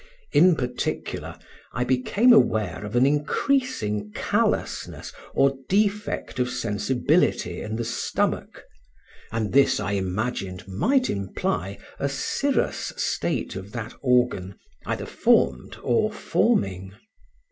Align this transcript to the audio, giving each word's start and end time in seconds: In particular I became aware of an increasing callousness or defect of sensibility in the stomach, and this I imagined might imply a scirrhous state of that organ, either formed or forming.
In 0.31 0.55
particular 0.55 1.37
I 1.73 1.83
became 1.83 2.33
aware 2.33 2.83
of 2.83 2.95
an 2.95 3.05
increasing 3.05 4.11
callousness 4.15 5.13
or 5.35 5.59
defect 5.69 6.39
of 6.39 6.49
sensibility 6.49 7.61
in 7.61 7.75
the 7.75 7.85
stomach, 7.85 8.63
and 9.31 9.53
this 9.53 9.79
I 9.79 9.91
imagined 9.91 10.67
might 10.67 11.07
imply 11.07 11.77
a 11.99 12.09
scirrhous 12.09 12.93
state 12.97 13.55
of 13.55 13.73
that 13.73 13.93
organ, 14.01 14.55
either 14.87 15.05
formed 15.05 15.77
or 15.83 16.11
forming. 16.11 16.95